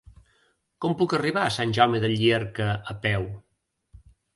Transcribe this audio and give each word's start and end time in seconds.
Com 0.85 0.95
puc 1.01 1.13
arribar 1.19 1.45
a 1.49 1.53
Sant 1.59 1.77
Jaume 1.81 2.03
de 2.07 2.13
Llierca 2.17 2.71
a 2.97 3.01
peu? 3.09 3.33